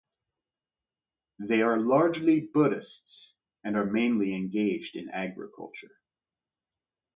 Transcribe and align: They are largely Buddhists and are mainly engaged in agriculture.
They 1.37 1.61
are 1.61 1.79
largely 1.79 2.49
Buddhists 2.55 3.33
and 3.63 3.75
are 3.77 3.85
mainly 3.85 4.33
engaged 4.33 4.95
in 4.95 5.11
agriculture. 5.11 5.95